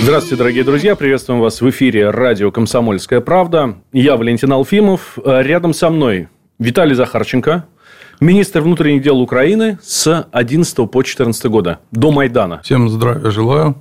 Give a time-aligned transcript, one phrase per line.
[0.00, 0.94] Здравствуйте, дорогие друзья.
[0.94, 3.76] Приветствуем вас в эфире радио «Комсомольская правда».
[3.92, 5.18] Я Валентин Алфимов.
[5.24, 6.28] Рядом со мной
[6.58, 7.66] Виталий Захарченко,
[8.20, 12.60] министр внутренних дел Украины с 11 по 14 года, до Майдана.
[12.62, 13.74] Всем здравия желаю.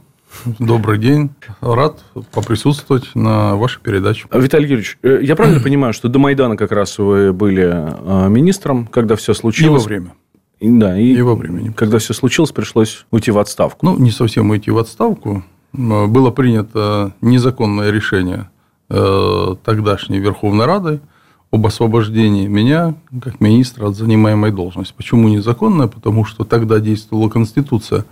[0.60, 1.30] Добрый день.
[1.62, 4.26] Рад поприсутствовать на вашей передаче.
[4.34, 8.88] Виталий Юрьевич, э, я правильно понимаю, что до Майдана как раз вы были э, министром,
[8.88, 9.84] когда все случилось?
[9.84, 10.13] И во время.
[10.60, 11.72] Да, и, и во время.
[11.74, 13.86] Когда все случилось, пришлось уйти в отставку.
[13.86, 15.44] Ну, не совсем уйти в отставку.
[15.73, 18.49] Было принято незаконное решение
[18.89, 21.02] э, тогдашней Верховной Рады
[21.52, 24.93] об освобождении меня как министра от занимаемой должности.
[24.96, 25.87] Почему незаконное?
[25.87, 28.05] Потому что тогда действовала Конституция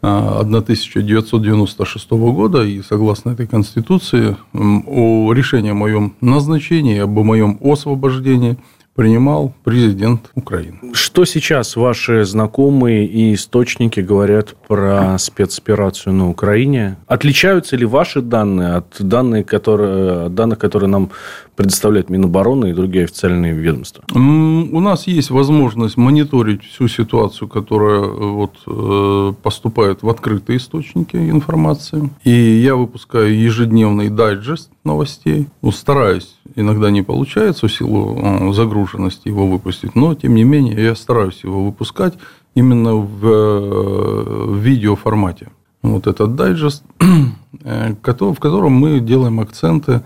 [0.00, 8.56] 1996 года, и согласно этой Конституции о решении о моем назначении, об моем освобождении
[9.00, 10.76] принимал президент Украины.
[10.92, 16.98] Что сейчас ваши знакомые и источники говорят про спецоперацию на Украине?
[17.06, 21.10] Отличаются ли ваши данные от данных, которые, данных, которые нам
[21.56, 24.04] предоставляет Минобороны и другие официальные ведомства?
[24.14, 31.16] У нас есть возможность мониторить всю ситуацию, которая э, вот, э, поступает в открытые источники
[31.16, 32.10] информации.
[32.24, 35.48] И я выпускаю ежедневный дайджест новостей.
[35.62, 40.82] Ну, стараюсь, иногда не получается в силу э, загруженности его выпустить, но тем не менее
[40.82, 42.14] я стараюсь его выпускать
[42.54, 45.48] именно в, в видеоформате.
[45.82, 46.82] Вот этот дайджест,
[47.64, 50.02] в котором мы делаем акценты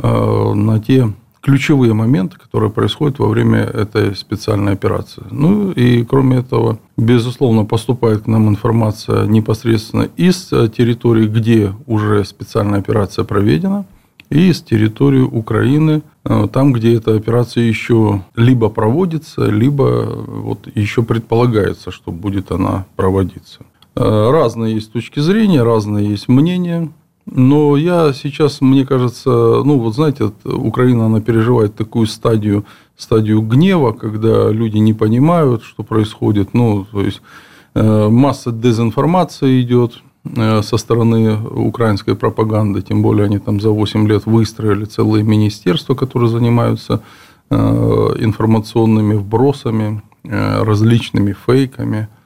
[0.00, 5.22] Э, на те ключевые моменты, которые происходят во время этой специальной операции.
[5.30, 12.80] Ну и кроме этого, безусловно, поступает к нам информация непосредственно из территории, где уже специальная
[12.80, 13.86] операция проведена,
[14.30, 21.02] и из территории Украины, э, там, где эта операция еще либо проводится, либо вот еще
[21.02, 23.60] предполагается, что будет она проводиться.
[23.96, 26.90] Э, разные есть точки зрения, разные есть мнения.
[27.30, 32.64] Но я сейчас, мне кажется, ну вот знаете, Украина, она переживает такую стадию,
[32.96, 36.54] стадию гнева, когда люди не понимают, что происходит.
[36.54, 37.20] Ну, то есть,
[37.74, 44.06] э, масса дезинформации идет э, со стороны украинской пропаганды, тем более они там за 8
[44.08, 47.00] лет выстроили целые министерства, которые занимаются
[47.50, 52.08] э, информационными вбросами, различными фейками–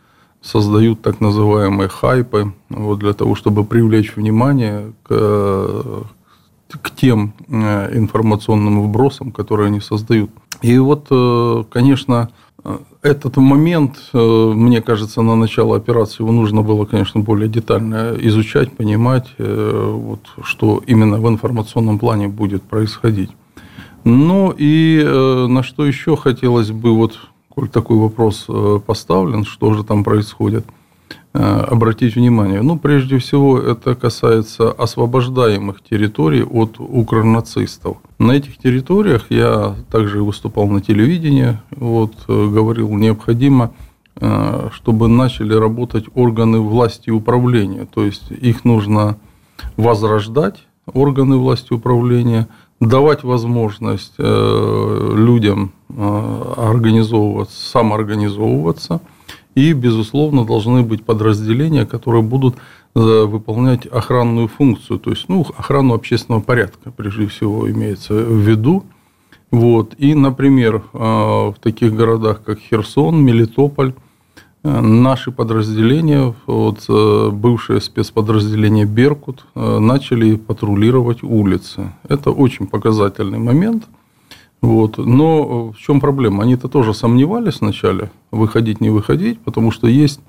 [0.42, 6.04] создают так называемые хайпы вот, для того, чтобы привлечь внимание к,
[6.68, 10.30] к тем э, информационным вбросам, которые они создают.
[10.60, 12.30] И вот, э, конечно,
[13.02, 18.72] этот момент, э, мне кажется, на начало операции его нужно было, конечно, более детально изучать,
[18.76, 23.30] понимать, вот, что именно в информационном плане будет происходить.
[24.04, 25.04] Ну и
[25.48, 27.18] на что еще хотелось бы вот
[27.54, 30.81] коль такой вопрос э, поставлен, что же там происходит, э,
[31.32, 32.60] обратить внимание.
[32.60, 37.96] Ну, прежде всего, это касается освобождаемых территорий от укронацистов.
[38.18, 43.72] На этих территориях я также выступал на телевидении, вот, э, говорил, необходимо,
[44.72, 47.86] чтобы начали работать органы власти и управления.
[47.92, 49.16] То есть, их нужно
[49.78, 52.46] возрождать, органы власти и управления–
[52.86, 59.00] давать возможность э, людям э, организовываться, самоорганизовываться.
[59.54, 62.56] И, безусловно, должны быть подразделения, которые будут
[62.94, 68.84] э, выполнять охранную функцию, то есть ну, охрану общественного порядка, прежде всего, имеется в виду.
[69.50, 69.94] Вот.
[69.98, 73.92] И, например, в таких городах, как Херсон, Мелитополь,
[74.62, 81.92] наши подразделения, вот, э, бывшее спецподразделение «Беркут», э, начали патрулировать улицы.
[82.08, 83.84] Это очень показательный момент.
[84.62, 84.96] Вот.
[84.96, 86.44] Но в чем проблема?
[86.44, 90.20] Они-то тоже сомневались вначале, выходить, не выходить, потому что есть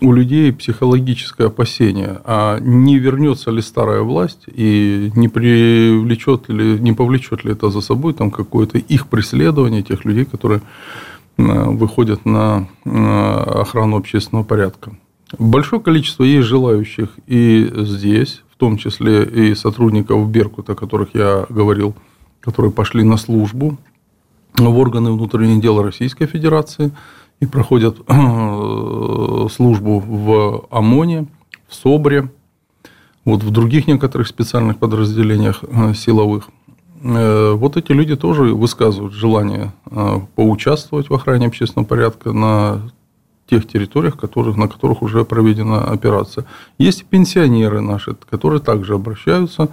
[0.00, 6.92] у людей психологическое опасение, а не вернется ли старая власть и не привлечет ли, не
[6.92, 10.62] повлечет ли это за собой там какое-то их преследование тех людей, которые
[11.38, 14.92] Э, выходят на охрану общественного порядка.
[15.38, 21.46] Большое количество есть желающих и здесь, в том числе и сотрудников Беркута, о которых я
[21.48, 21.94] говорил,
[22.42, 23.78] которые пошли на службу
[24.56, 26.92] в органы внутренних дел Российской Федерации
[27.40, 31.26] и проходят э, службу в ОМОНе,
[31.68, 32.30] в СОБРе,
[33.24, 36.48] вот в других некоторых специальных подразделениях э, силовых.
[37.02, 39.72] вот эти люди тоже высказывают желание
[40.36, 42.82] поучаствовать в охране общественного порядка на
[43.52, 46.46] тех территориях, которых, на которых уже проведена операция.
[46.78, 49.68] Есть пенсионеры наши, которые также обращаются.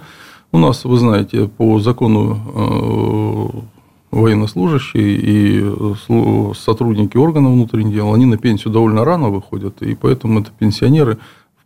[0.52, 3.66] У нас, вы знаете, по закону
[4.10, 10.50] военнослужащие и сотрудники органов внутренних дел, они на пенсию довольно рано выходят, и поэтому это
[10.50, 11.18] пенсионеры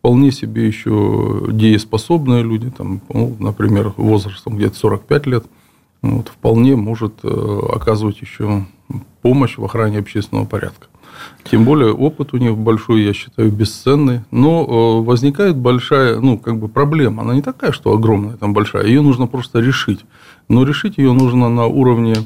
[0.04, 5.46] вполне себе еще дееспособные люди, там, ну, например, возрастом где-то 45 лет,
[6.02, 8.66] вот, вполне может э, оказывать еще
[9.22, 10.88] помощь в охране общественного порядка.
[11.44, 14.20] Тем более опыт у них большой, я считаю, бесценный.
[14.30, 17.22] Но э, возникает большая, ну, как бы проблема.
[17.22, 18.86] Она не такая, что огромная, там большая.
[18.86, 20.00] Ее нужно просто решить.
[20.48, 22.16] Но решить ее нужно на уровне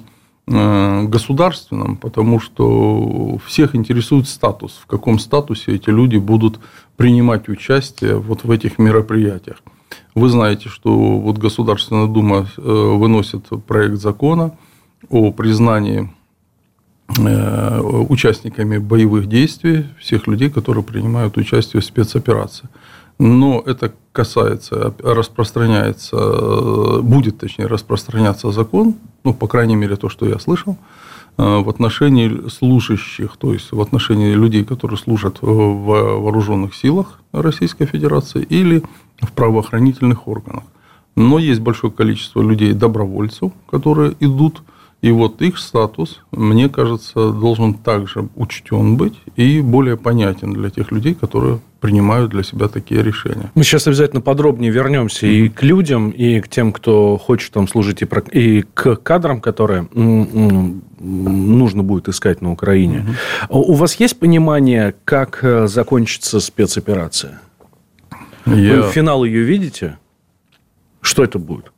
[0.47, 6.61] э, государственном, потому что всех интересует статус, в каком статусе эти люди будут
[6.97, 9.63] принимать участие вот в этих мероприятиях.
[10.15, 14.57] Вы знаете, что вот Государственная Дума э, выносит проект закона
[15.09, 16.11] о признании
[17.17, 22.69] участниками боевых действий всех людей, которые принимают участие в спецоперации.
[23.19, 28.95] Но это касается, распространяется, э, будет, точнее, распространяться закон,
[29.25, 30.77] ну, по крайней мере, то, что я слышал,
[31.39, 37.87] Э, в отношении служащих, то есть в отношении людей, которые служат в вооруженных силах Российской
[37.87, 38.83] Федерации или
[39.21, 40.65] в правоохранительных органах.
[41.15, 44.63] Но есть большое количество людей-добровольцев, которые идут
[45.01, 50.91] и вот их статус, мне кажется, должен также учтен быть и более понятен для тех
[50.91, 53.53] людей, которые принимают для себя такие решения.
[53.55, 55.47] Мы сейчас обязательно подробнее вернемся mm-hmm.
[55.47, 59.87] и к людям, и к тем, кто хочет там служить, и, и к кадрам, которые
[59.93, 63.07] нужно будет искать на Украине.
[63.07, 63.47] Mm-hmm.
[63.51, 67.41] У вас есть понимание, как э, закончится спецоперация?
[68.47, 68.83] Я...
[68.83, 69.99] Вы финал ее видите?
[71.01, 71.71] Что это будет?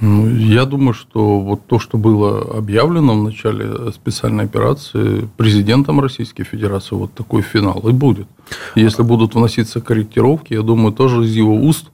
[0.00, 6.44] Ну, я думаю, что вот то, что было объявлено в начале специальной операции президентом Российской
[6.44, 8.26] Федерации, вот такой финал и будет.
[8.74, 11.90] Если будут вноситься корректировки, я думаю, тоже из его уст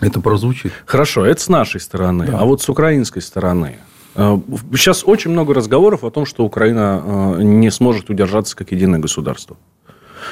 [0.00, 0.72] это прозвучит.
[0.86, 2.26] Хорошо, это с нашей стороны.
[2.26, 2.40] Да.
[2.40, 3.76] А вот с украинской стороны.
[4.16, 4.38] Э,
[4.72, 7.02] сейчас очень много разговоров о том, что Украина
[7.38, 9.56] э, не сможет удержаться как единое государство.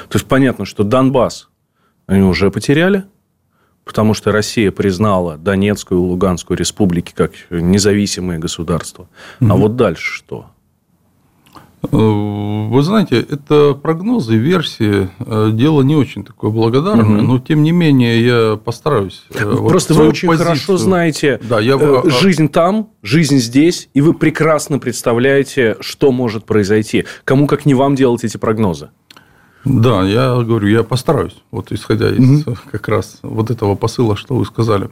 [0.09, 1.49] То есть понятно, что Донбасс
[2.05, 3.05] они уже потеряли,
[3.83, 9.07] потому что Россия признала Донецкую и Луганскую республики как независимые государства.
[9.41, 9.51] Угу.
[9.51, 10.47] А вот дальше что?
[11.91, 17.27] Э, вы знаете, это прогнозы, версии, э, дело не очень такое благодарное, угу.
[17.27, 19.23] но тем не менее я постараюсь.
[19.31, 20.47] Э, Просто вот вы очень позицию...
[20.47, 21.77] хорошо знаете да, я...
[22.05, 27.05] жизнь там, жизнь здесь, и вы прекрасно представляете, что может произойти.
[27.25, 28.89] Кому как не вам делать эти прогнозы?
[29.65, 32.57] Да, я говорю, я постараюсь, вот исходя из угу.
[32.71, 34.89] как раз вот этого посыла, что вы сказали.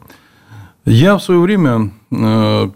[0.86, 2.72] Я в свое время, э,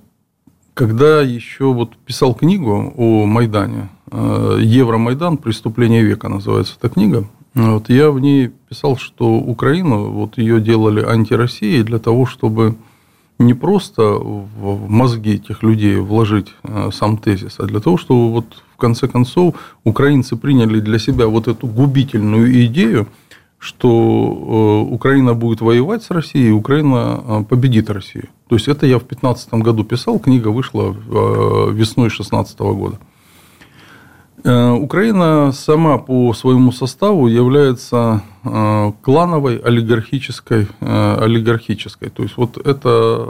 [0.73, 7.89] когда еще вот писал книгу о Майдане, э, Евромайдан, преступление века называется эта книга, вот
[7.89, 12.75] я в ней писал, что Украину, вот ее делали антироссией для того, чтобы
[13.39, 18.45] не просто в мозги этих людей вложить э, сам тезис, а для того, чтобы вот
[18.75, 23.07] в конце концов украинцы приняли для себя вот эту губительную идею,
[23.57, 28.27] что э, Украина будет воевать с Россией, и Украина э, победит Россию.
[28.49, 32.99] То есть это я в 2015 году писал, книга вышла весной 2016 года.
[34.45, 42.09] Э, Украина сама по своему составу является э, клановой олигархической, э, олигархической.
[42.09, 43.27] То есть вот это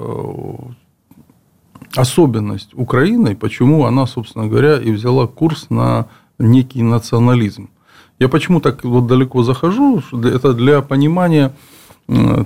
[1.95, 6.07] особенность Украины, почему она, собственно говоря, и взяла курс на
[6.39, 7.69] некий национализм.
[8.19, 10.01] Я почему так вот далеко захожу?
[10.11, 11.53] Это для понимания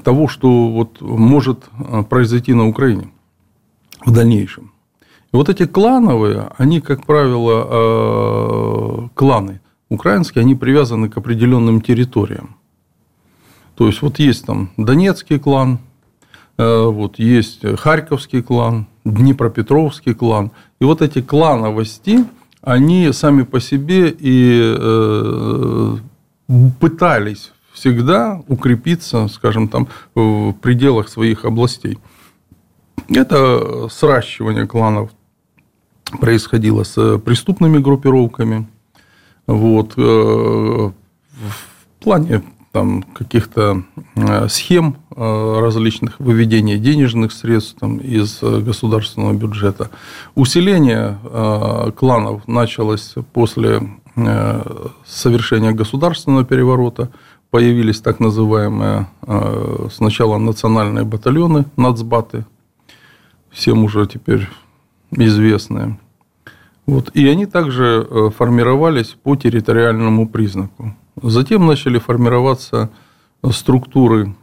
[0.03, 1.69] того, что вот может
[2.09, 3.09] произойти на Украине
[4.05, 4.71] в дальнейшем.
[5.31, 12.55] Вот эти клановые, они, как правило, э, кланы украинские, они привязаны к определенным территориям.
[13.75, 15.77] То есть, вот есть там Донецкий клан, э,
[16.59, 20.51] вот есть Харьковский клан, Днепропетровский клан.
[20.81, 22.25] И вот эти клановости,
[22.61, 25.95] они сами по себе и э,
[26.79, 31.97] пытались всегда укрепиться, скажем, там, в пределах своих областей.
[33.07, 35.11] Это сращивание кланов
[36.19, 38.67] происходило с преступными группировками.
[39.47, 39.93] Вот.
[39.97, 40.93] Э, в
[42.03, 43.83] плане там, каких-то
[44.15, 49.89] э, схем э, различных выведения денежных средств там, из государственного бюджета.
[50.35, 51.17] Усиление
[51.95, 53.81] кланов началось после
[55.05, 57.09] совершения государственного переворота.
[57.49, 59.07] Появились так называемые
[59.91, 62.45] сначала национальные батальоны, нацбаты,
[63.49, 64.47] всем уже теперь
[65.11, 65.97] известные.
[66.89, 67.11] Вот.
[67.13, 70.95] И они также э, формировались по территориальному признаку.
[71.21, 72.89] Затем начали формироваться
[73.51, 74.33] структуры,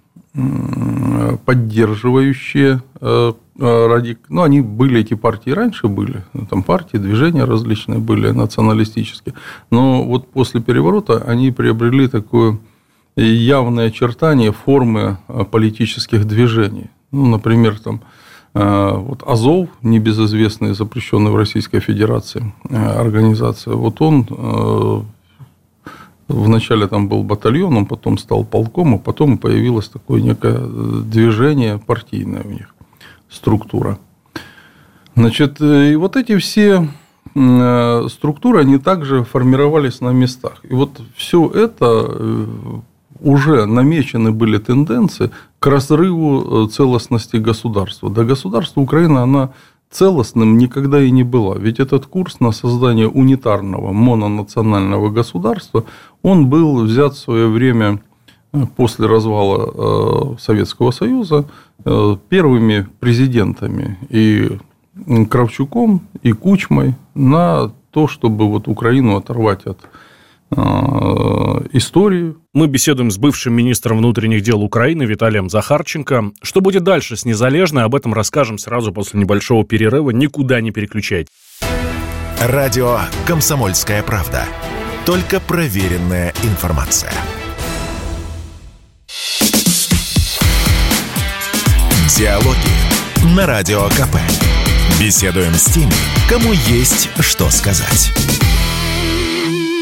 [1.44, 4.20] поддерживающие э, э, радик...
[4.28, 9.34] Ну, они были, эти партии раньше были, там партии, движения различные были, националистические.
[9.72, 12.58] Но вот после переворота они приобрели такое
[13.16, 15.18] явное очертание формы
[15.50, 16.90] политических движений.
[17.10, 18.04] Ну, например, там Э,
[18.58, 25.00] вот Азов, небезызвестный, запрещенный в Российской Федерации э, организация, вот он э,
[26.28, 32.50] вначале там был батальоном, потом стал полком, а потом появилось такое некое движение партийное у
[32.50, 32.74] них,
[33.28, 33.98] структура.
[35.14, 36.88] Значит, и вот эти все
[38.08, 40.60] структуры, они также формировались на местах.
[40.62, 42.82] И вот все это
[43.20, 48.10] уже намечены были тенденции к разрыву э, целостности государства.
[48.10, 49.50] Да государство Украины, она
[49.90, 51.56] целостным никогда и не была.
[51.56, 55.84] Ведь этот курс на создание унитарного мононационального государства,
[56.22, 58.00] он был взят в свое время
[58.52, 61.46] э, после развала э, Советского Союза
[62.28, 64.58] первыми президентами и
[65.30, 69.78] Кравчуком, и Кучмой на то, чтобы вот Украину оторвать от
[71.72, 72.42] историю.
[72.52, 76.32] Мы беседуем с бывшим министром внутренних дел Украины Виталием Захарченко.
[76.42, 80.10] Что будет дальше с Незалежной, об этом расскажем сразу после небольшого перерыва.
[80.10, 81.26] Никуда не переключать.
[82.40, 84.44] Радио «Комсомольская правда».
[85.04, 87.12] Только проверенная информация.
[92.16, 94.16] Диалоги на Радио КП.
[95.00, 95.92] Беседуем с теми,
[96.28, 98.12] кому есть что сказать.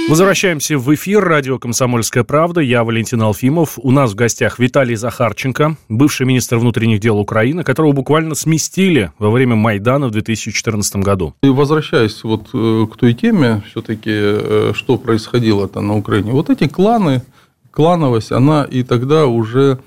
[0.06, 1.24] Возвращаемся в эфир.
[1.24, 2.60] Радио «Комсомольская правда».
[2.60, 3.78] Я Валентин Алфимов.
[3.78, 9.30] У нас в гостях Виталий Захарченко, бывший министр внутренних дел Украины, которого буквально сместили во
[9.30, 11.34] время Майдана в 2014 году.
[11.42, 16.32] И возвращаясь вот э, к той теме, все-таки, э, что происходило-то на Украине.
[16.32, 17.22] Вот эти кланы,
[17.70, 19.78] клановость, она и тогда уже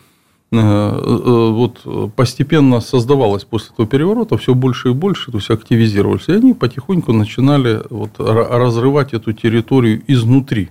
[0.51, 6.53] вот постепенно создавалось после этого переворота все больше и больше, то есть активизировались, и они
[6.53, 10.69] потихоньку начинали вот разрывать эту территорию изнутри.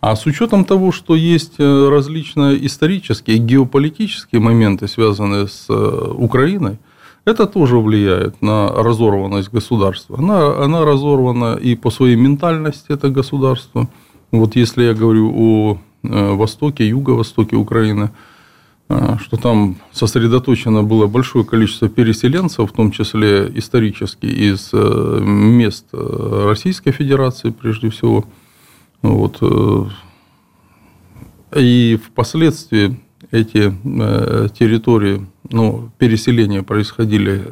[0.00, 6.78] А с учетом того, что есть э, различные исторические и геополитические моменты, связанные с Украиной,
[7.24, 10.18] это тоже влияет на разорванность государства.
[10.18, 13.88] Она, она разорвана и по своей ментальности, это государство.
[14.30, 18.10] Вот если я говорю о востоке, юго-востоке Украины–
[18.88, 26.44] что там сосредоточено было большое количество переселенцев, в том числе исторически из э, мест э,
[26.48, 28.26] Российской Федерации, прежде всего.
[29.00, 29.38] Вот.
[29.40, 29.86] Э,
[31.56, 33.00] и впоследствии
[33.30, 33.74] эти
[34.58, 37.42] территории, ну, переселения происходили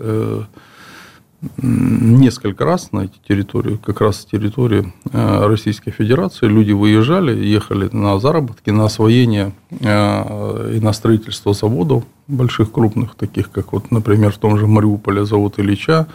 [1.61, 6.47] несколько раз на эти территории, как раз территории э, Российской Федерации.
[6.47, 13.51] Люди выезжали, ехали на заработки, на освоение э, и на строительство заводов больших, крупных, таких
[13.51, 16.07] как, вот, например, в том же Мариуполе завод Ильича,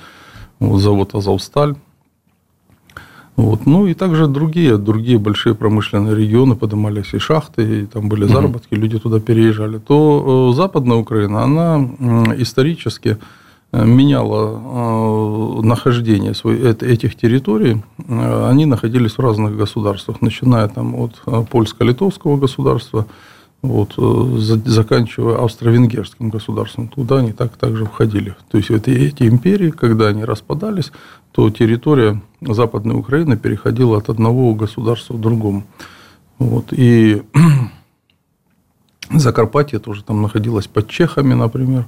[0.59, 1.75] вот, завод Азовсталь.
[3.35, 3.67] Вот.
[3.67, 8.73] Ну и также другие, другие большие промышленные регионы поднимались и шахты, и там были заработки,
[8.73, 8.81] угу.
[8.81, 9.77] люди туда переезжали.
[9.77, 11.77] То э, Западная Украина, она
[12.37, 13.17] исторически
[13.85, 22.37] меняло э, нахождение этих территорий, э, они находились в разных государствах, начиная там от польско-литовского
[22.37, 23.05] государства,
[23.61, 26.89] вот, заканчивая австро-венгерским государством.
[26.89, 28.35] Туда они так также входили.
[28.51, 30.91] То есть эти, эти империи, когда они распадались,
[31.31, 35.63] то территория Западной Украины переходила от одного государства к другому.
[36.39, 37.23] Вот, и
[39.09, 41.85] Закарпатье тоже там находилось под чехами, например.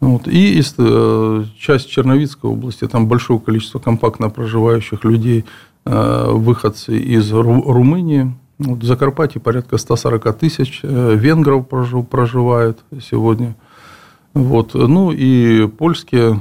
[0.00, 0.28] Вот.
[0.28, 5.44] И э, часть Черновицкой области, там большое количество компактно проживающих людей,
[5.84, 8.32] э, выходцы из Румынии.
[8.58, 13.56] Вот в Закарпатье порядка 140 тысяч э, венгров проживает сегодня.
[14.34, 14.74] Вот.
[14.74, 16.40] Ну и польские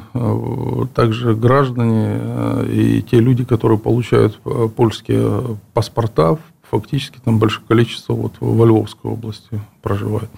[0.94, 2.20] также граждане
[2.70, 4.40] и те люди, которые получают
[4.76, 6.38] польские паспорта,
[6.70, 10.30] фактически там большое количество вот во Львовской области проживает.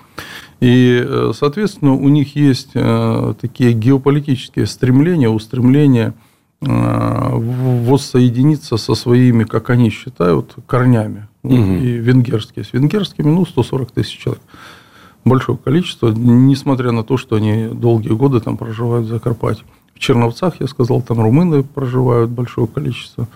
[0.59, 6.13] И, э, соответственно, у них есть э, такие геополитические стремления, устремления
[6.61, 11.27] э, воссоединиться со своими, как они считают, корнями.
[11.43, 11.53] Угу.
[11.53, 12.65] И венгерские.
[12.65, 14.41] С венгерскими, ну, 140 тысяч человек.
[15.23, 19.65] Большое количество, несмотря на то, что они долгие годы там проживают в Закарпатье.
[19.93, 23.27] В Черновцах, я сказал, там румыны проживают большое количество.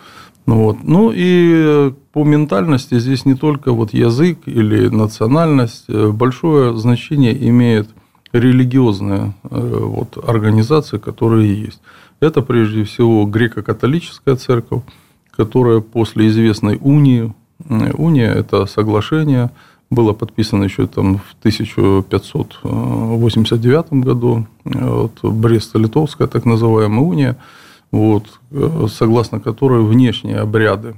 [0.46, 0.78] Ну, вот.
[0.84, 7.90] ну и по ментальности здесь не только вот язык или национальность, э, большое значение имеет
[8.34, 11.80] религиозные вот, организации, которые есть.
[12.20, 14.82] Это прежде всего греко-католическая церковь,
[15.32, 17.34] которая после известной унии,
[17.70, 19.52] уния– это соглашение,
[19.90, 27.36] было подписано еще там в 1589 году, вот, Брест-Литовская так называемая уния,
[27.94, 28.40] вот,
[28.90, 30.96] согласно которой внешние обряды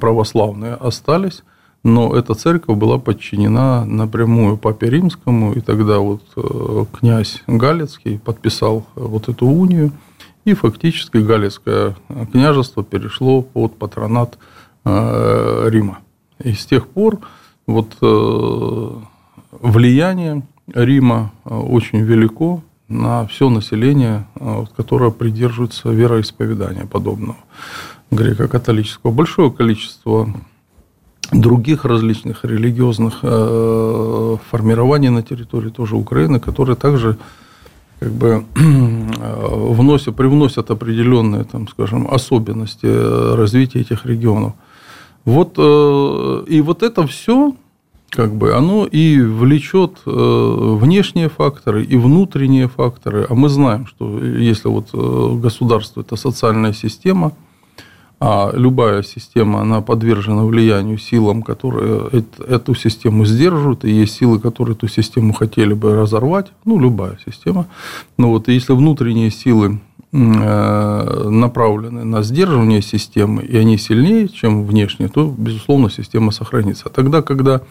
[0.00, 1.44] православные остались,
[1.84, 8.86] но эта церковь была подчинена напрямую Папе Римскому, и тогда вот э, князь Галицкий подписал
[8.96, 9.92] вот эту унию,
[10.44, 11.96] и фактически Галицкое
[12.32, 14.36] княжество перешло под патронат
[14.84, 16.00] э, Рима.
[16.42, 17.20] И с тех пор
[17.68, 18.90] вот э,
[19.60, 20.42] влияние
[20.74, 24.26] Рима очень велико на все население,
[24.76, 27.36] которое придерживается вероисповедания подобного
[28.10, 29.10] греко-католического.
[29.10, 30.32] Большое количество
[31.32, 37.16] других различных религиозных э, формирований на территории тоже Украины, которые также
[37.98, 42.86] как бы вносят, привносят определенные, там, скажем, особенности
[43.34, 44.52] развития этих регионов.
[45.24, 47.54] Вот, э, и вот это все,
[48.12, 53.26] как бы, оно и влечет э, внешние факторы и внутренние факторы.
[53.28, 54.92] А мы знаем, что если вот
[55.40, 57.32] государство– это социальная система–
[58.24, 64.76] а любая система, она подвержена влиянию силам, которые эту систему сдерживают, и есть силы, которые
[64.76, 67.66] эту систему хотели бы разорвать, ну, любая система.
[68.18, 69.80] Но вот если внутренние силы
[70.12, 76.84] э, направлены на сдерживание системы, и они сильнее, чем внешние, то, безусловно, система сохранится.
[76.86, 77.62] А тогда, когда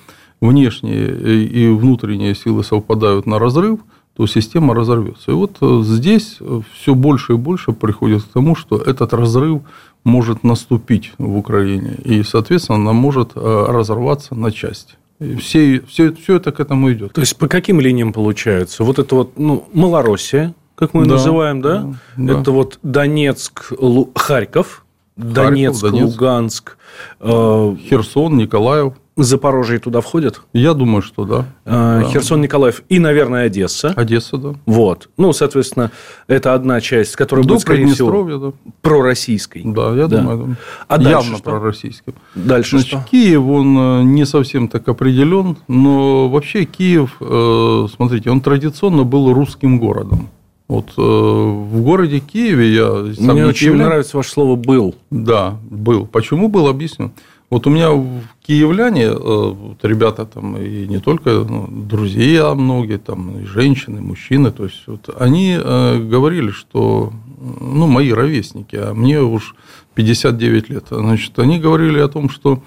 [0.42, 3.80] внешние и внутренние силы совпадают на разрыв,
[4.16, 5.32] то система разорвется.
[5.32, 6.40] И вот э, здесь
[6.74, 9.62] все больше и больше приходит к тому, что этот разрыв
[10.04, 14.96] может наступить в Украине, и, соответственно, она может э, разорваться на части.
[15.20, 17.14] И все, все, все это к этому идет.
[17.14, 18.84] То есть, по каким линиям получается?
[18.84, 21.94] Вот это вот, ну, Малороссия, как мы да, называем, да?
[22.18, 22.40] да?
[22.40, 23.72] Это вот Донецк,
[24.16, 24.84] Харьков,
[25.22, 26.78] Харьков Донецк, Донецк, Луганск,
[27.20, 28.94] э, Херсон, Николаев.
[29.18, 30.42] Запорожье туда входит?
[30.54, 31.46] Я думаю, что да.
[31.66, 33.90] А, Херсон, Николаев и, наверное, Одесса.
[33.90, 34.56] Одесса, да.
[34.66, 35.10] Вот.
[35.18, 35.92] Ну, соответственно,
[36.28, 38.52] это одна часть, которая До будет, скорее всего, да.
[38.82, 39.64] пророссийской.
[39.66, 40.22] Да, я да.
[40.22, 40.56] думаю.
[40.88, 41.44] А Явно что?
[41.44, 42.14] пророссийской.
[42.36, 43.06] Дальше Значит, что?
[43.12, 49.34] Киев, он э, не совсем так определен, но вообще Киев, э, смотрите, он традиционно был
[49.34, 50.30] русским городом.
[50.72, 53.90] Вот э, в городе Киеве я сам Мне очень киевлян...
[53.90, 54.96] нравится ваше слово «был».
[55.10, 56.06] Да, был.
[56.06, 57.12] Почему был, объясню.
[57.50, 63.00] Вот у меня в киевляне, э, вот ребята там, и не только ну, друзья многие,
[63.00, 67.12] там, и женщины, и мужчины, то есть вот, они э, говорили, что,
[67.60, 69.56] ну, мои ровесники, а мне уж
[69.96, 72.64] 59 лет, значит, они говорили о том, что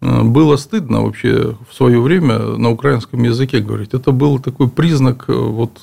[0.00, 3.94] э, было стыдно вообще в свое время на украинском языке говорить.
[3.94, 5.82] Это был такой признак вот,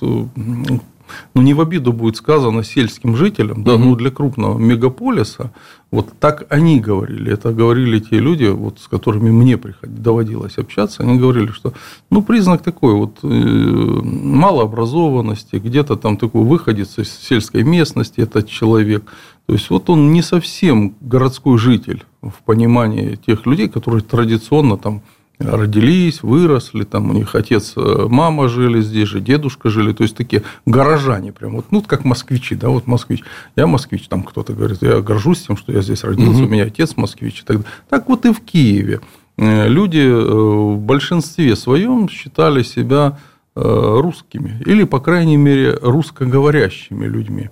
[1.33, 3.83] ну, не в обиду будет сказано сельским жителям, да, угу.
[3.83, 5.51] ну, для крупного мегаполиса,
[5.91, 7.33] вот так они говорили.
[7.33, 11.03] Это говорили те люди, вот, с которыми мне доводилось общаться.
[11.03, 11.73] Они говорили, что
[12.09, 19.03] ну, признак такой вот э, малообразованности, где-то там такой выходец из сельской местности этот человек.
[19.47, 25.01] То есть, вот он не совсем городской житель в понимании тех людей, которые традиционно там
[25.41, 30.15] родились, выросли, там у них отец, э, мама жили здесь же, дедушка жили, то есть
[30.15, 33.23] такие горожане прям, вот, ну, как москвичи, да, вот москвич.
[33.55, 36.47] Я москвич, там кто-то говорит, я горжусь тем, что я здесь родился, угу.
[36.47, 37.43] у меня отец москвич.
[37.43, 39.01] Так, так вот и в Киеве
[39.37, 43.17] э, люди э, в большинстве своем считали себя
[43.53, 47.49] русскими или, по крайней мере, русскоговорящими людьми.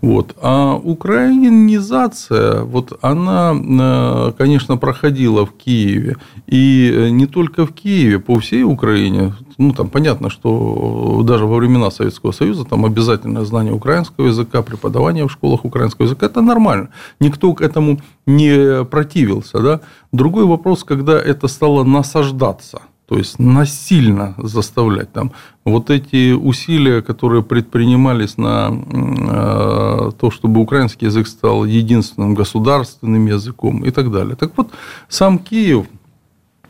[0.00, 0.36] Вот.
[0.40, 6.16] А украинизация, вот она, э, конечно, проходила в Киеве.
[6.46, 9.34] И не только в Киеве, по всей Украине.
[9.58, 15.26] Ну, там понятно, что даже во времена Советского Союза там обязательное знание украинского языка, преподавание
[15.26, 16.26] в школах украинского языка.
[16.26, 16.88] Это нормально.
[17.20, 19.60] Никто к этому не противился.
[19.60, 19.80] Да?
[20.12, 25.32] Другой вопрос, когда это стало насаждаться– то есть насильно заставлять там
[25.64, 33.84] вот эти усилия, которые предпринимались на э, то, чтобы украинский язык стал единственным государственным языком
[33.84, 34.36] и так далее.
[34.36, 34.70] Так вот,
[35.08, 35.86] сам Киев,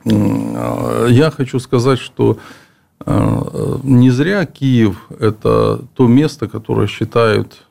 [0.07, 2.39] э, я хочу сказать, что
[3.05, 7.67] э, не зря Киев– это то место, которое считают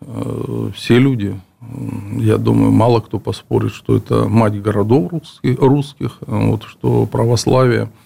[0.75, 1.41] все люди.
[2.17, 5.11] Я думаю, мало кто поспорит, что это мать городов
[5.43, 7.89] русских, вот, что православие–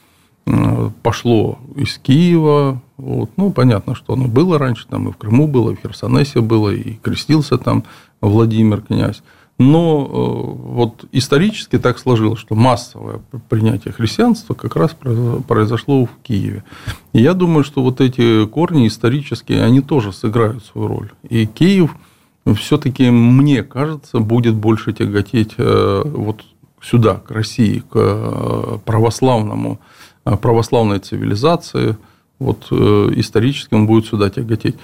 [1.02, 2.82] пошло из Киева.
[2.98, 3.32] Вот.
[3.38, 6.70] Ну, понятно, что оно было раньше, там и в Крыму было, и в Херсонесе было,
[6.70, 7.84] и крестился там
[8.22, 9.24] Владимир князь.
[9.60, 14.98] Но вот исторически так сложилось, что массовое принятие христианства как раз
[15.48, 16.64] произошло в Киеве.
[17.14, 21.12] И я думаю, что вот эти корни исторические, они тоже сыграют свою роль.
[21.30, 21.96] И Киев
[22.58, 26.44] все-таки, мне кажется, будет больше тяготеть вот
[26.84, 31.98] сюда, к России, к э, православному, э, православной цивилизации,
[32.40, 34.76] вот э, исторически он будет сюда тяготеть.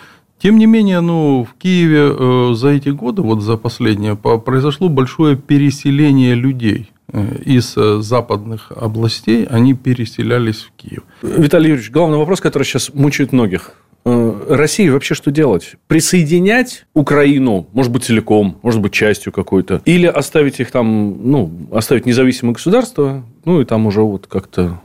[0.42, 6.34] Тем не менее, ну, в Киеве за эти годы, вот за последнее, произошло большое переселение
[6.34, 6.92] людей
[7.44, 11.04] из западных областей, они переселялись в Киев.
[11.22, 13.74] Виталий Юрьевич, главный вопрос, который сейчас мучает многих.
[14.06, 15.76] Э, России вообще что делать?
[15.88, 22.06] Присоединять Украину, может быть, целиком, может быть, частью какой-то, или оставить их там, ну, оставить
[22.06, 24.80] независимое государство, ну, и там уже вот как-то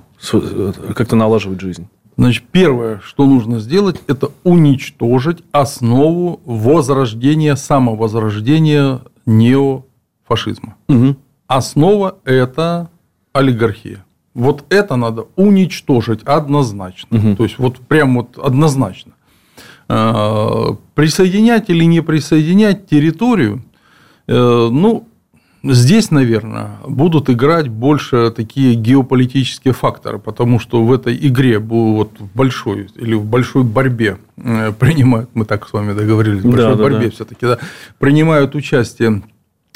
[0.95, 1.89] как налаживать жизнь?
[2.17, 10.77] Значит, первое, что нужно сделать, это уничтожить основу возрождения, самовозрождения неофашизма.
[10.89, 11.17] Угу.
[11.49, 12.89] Основа– это
[13.33, 14.05] олигархия.
[14.33, 17.19] Вот это надо уничтожить однозначно.
[17.19, 17.37] Угу.
[17.37, 19.13] То есть, вот прям вот однозначно.
[19.89, 23.63] А, присоединять или не присоединять территорию,
[24.27, 25.07] э, ну,
[25.73, 32.37] здесь, наверное, будут играть больше такие геополитические факторы, потому что в этой игре вот в
[32.37, 36.83] большой или в большой борьбе э, принимают, мы так с вами договорились, в большой да,
[36.83, 37.11] борьбе да.
[37.11, 37.59] все-таки да,
[37.99, 39.23] принимают участие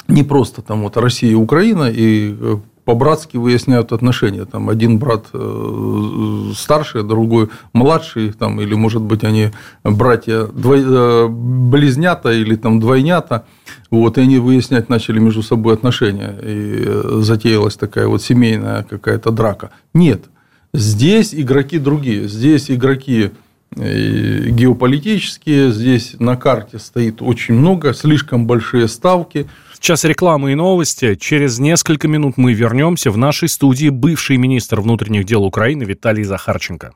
[0.07, 4.45] не просто там вот Россия и Украина и э, по-братски выясняют отношения.
[4.45, 9.51] Там один брат э, старший, другой младший, там, или, может быть, они
[9.83, 11.29] братья двой...
[11.29, 13.45] Близнята или там двойнята.
[13.91, 16.35] Вот, и они выяснять начали между собой отношения.
[16.41, 19.71] И э, затеялась такая вот семейная какая-то драка.
[19.93, 20.25] Нет.
[20.73, 22.27] Здесь игроки другие.
[22.27, 23.31] Здесь игроки
[23.75, 25.71] геополитические.
[25.71, 29.47] Здесь на карте стоит очень много, слишком большие ставки–
[29.81, 31.15] Сейчас реклама и новости.
[31.15, 33.11] Через несколько минут мы вернемся.
[33.11, 36.91] В нашей студии бывший министр внутренних дел Украины Виталий Захарченко.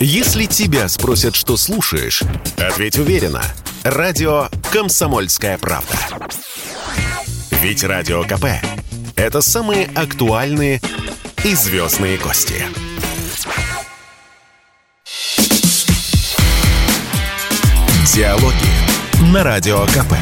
[0.00, 2.22] Если тебя спросят, что слушаешь,
[2.56, 3.42] ответь уверенно.
[3.82, 5.96] Радио «Комсомольская правда».
[7.62, 8.46] Ведь Радио КП–
[9.16, 10.80] это самые актуальные
[11.44, 12.64] и звездные гости.
[18.14, 20.14] Диалоги на Радио КП.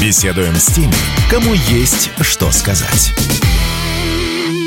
[0.00, 0.94] Беседуем с теми,
[1.30, 3.12] кому есть что сказать.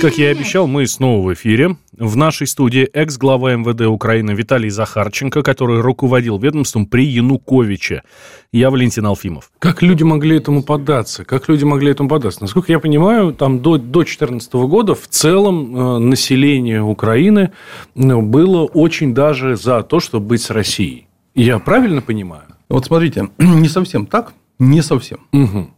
[0.06, 1.78] Как я и обещал, мы снова в эфире.
[1.98, 8.04] В нашей студии экс-глава МВД Украины Виталий Захарченко, который руководил ведомством при Януковиче.
[8.52, 9.50] Я Валентин Алфимов.
[9.58, 11.26] Как люди могли этому поддаться?
[11.26, 12.44] Как люди могли этому поддаться?
[12.44, 17.52] Насколько я понимаю, там до 2014 года в целом э, население Украины
[17.96, 21.08] ну, было очень даже за то, чтобы быть с Россией.
[21.34, 22.44] Я правильно понимаю?
[22.70, 24.34] Вот смотрите, не совсем так.
[24.60, 25.22] Не совсем.
[25.34, 25.75] Угу.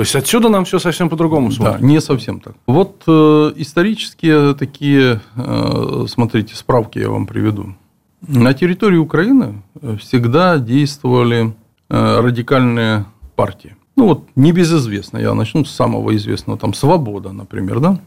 [0.00, 1.82] То есть отсюда нам все совсем по-другому смотрит.
[1.82, 2.54] Да, не совсем так.
[2.66, 7.74] Вот э, исторические такие, э, смотрите, справки я вам приведу.
[8.26, 9.62] На территории Украины
[9.98, 11.52] всегда действовали
[11.90, 13.04] э, радикальные
[13.36, 13.76] партии.
[13.94, 18.00] Ну вот небезызвестно, я начну с самого известного, там Свобода, например, да?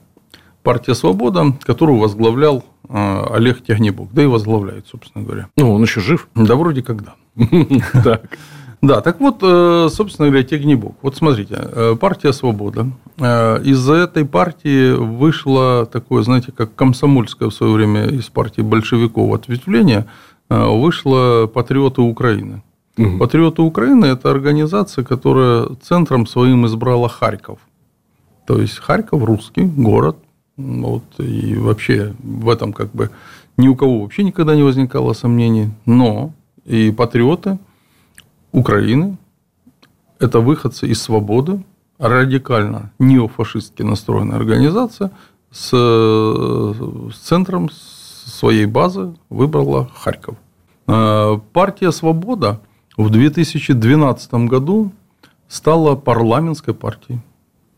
[0.63, 5.47] Партия Свобода, которую возглавлял э, Олег Тягнебок, да и возглавляет, собственно говоря.
[5.57, 6.27] Ну, он еще жив?
[6.33, 7.13] Да, вроде как да.
[8.03, 8.39] Так.
[8.83, 10.95] Да, так вот, э, собственно говоря, Тегнебок.
[11.01, 12.87] Вот смотрите, э, партия «Свобода».
[13.17, 19.33] Э, из-за этой партии вышло такое, знаете, как комсомольское в свое время из партии большевиков
[19.33, 20.05] ответвление,
[20.49, 22.61] вышло «Патриоты Украины».
[22.97, 23.19] Угу.
[23.19, 27.59] «Патриоты Украины»– это организация, которая центром своим избрала Харьков.
[28.45, 30.17] То есть, Харьков– русский город.
[30.57, 33.11] Вот, и вообще в этом как бы
[33.55, 35.69] ни у кого вообще никогда не возникало сомнений.
[35.85, 36.33] Но
[36.65, 37.59] и патриоты–
[38.53, 39.17] Украины.
[40.19, 41.61] Это выходцы из свободы,
[41.97, 45.11] радикально неофашистски настроенная организация
[45.51, 50.37] с, с центром своей базы выбрала Харьков.
[50.87, 52.61] А, партия «Свобода»
[52.95, 54.91] в 2012 году
[55.47, 57.19] стала парламентской партией.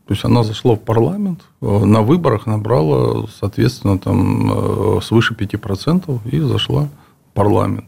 [0.06, 6.38] То есть она зашла в парламент, на выборах набрала, соответственно, там э, свыше 5% и
[6.38, 7.86] зашла в парламент.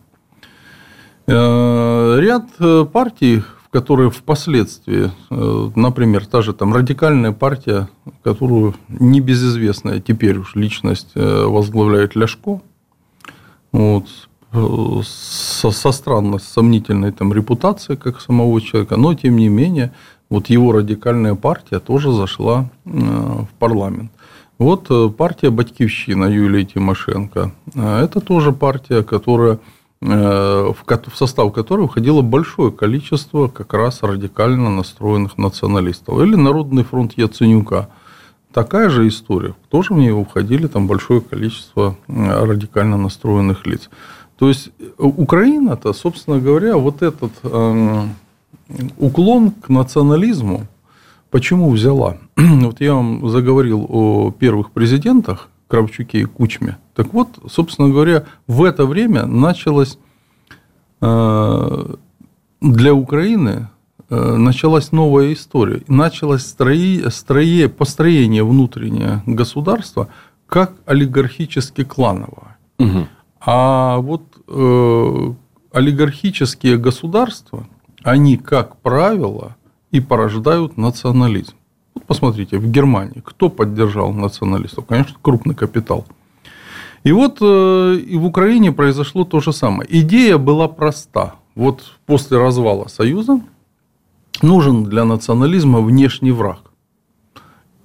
[1.30, 7.90] Э, ряд э, партий, в которые впоследствии, э, например, та же там радикальная партия,
[8.24, 12.62] которую небезызвестная теперь уж личность возглавляет Ляшко,
[13.72, 14.06] вот,
[15.04, 19.92] со, со странно сомнительной там репутацией как самого человека, но тем не менее
[20.30, 24.10] вот его радикальная партия тоже зашла в парламент.
[24.56, 24.88] Вот
[25.18, 27.52] партия Батькивщина Юлии Тимошенко.
[27.74, 29.58] Это тоже партия, которая
[30.00, 30.76] в
[31.14, 36.20] состав которой входило большое количество как раз радикально настроенных националистов.
[36.20, 37.88] Или Народный фронт Яценюка.
[38.52, 39.54] Такая же история.
[39.70, 43.90] Тоже в нее входили там большое количество радикально настроенных лиц.
[44.38, 48.14] То есть Украина-то, собственно говоря, вот этот эм,
[48.96, 50.66] уклон к национализму,
[51.30, 52.18] почему взяла?
[52.36, 56.78] Вот я вам заговорил о первых президентах Кравчуке и Кучме.
[56.94, 59.98] Так вот, собственно говоря, в это время началось
[61.00, 61.94] э,
[62.60, 63.68] для Украины
[64.08, 65.82] э, началась новая история.
[65.86, 70.08] Началось строи, строе, построение внутреннего государства
[70.46, 72.56] как олигархически клановое.
[72.78, 73.06] Угу.
[73.40, 75.34] А вот э,
[75.72, 77.66] олигархические государства,
[78.02, 79.56] они, как правило,
[79.90, 81.54] и порождают национализм.
[82.08, 84.86] Посмотрите, в Германии кто поддержал националистов?
[84.86, 86.06] Конечно, крупный капитал.
[87.04, 89.86] И вот э, и в Украине произошло то же самое.
[90.00, 91.34] Идея была проста.
[91.54, 93.42] Вот после развала Союза
[94.40, 96.72] нужен для национализма внешний враг.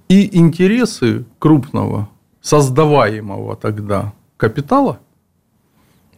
[0.08, 2.08] И интересы крупного,
[2.40, 5.00] создаваемого тогда капитала,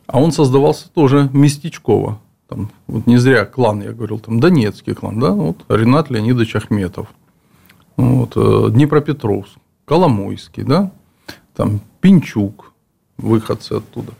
[0.06, 2.20] а он создавался тоже местечково.
[2.48, 7.08] Там, вот не зря клан, я говорил, там Донецкий клан, да, вот Ренат Леонидович Ахметов,
[7.96, 10.90] вот, э, Днепропетровск, Коломойский, да,
[11.54, 12.72] там Пинчук,
[13.16, 14.12] выходцы оттуда.